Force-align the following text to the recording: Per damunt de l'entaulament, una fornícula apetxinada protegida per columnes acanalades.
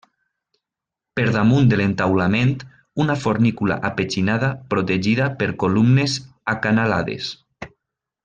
Per 1.17 1.25
damunt 1.35 1.67
de 1.73 1.77
l'entaulament, 1.81 2.55
una 3.05 3.17
fornícula 3.25 3.77
apetxinada 3.91 4.49
protegida 4.73 5.27
per 5.43 5.51
columnes 5.65 6.17
acanalades. 6.57 7.29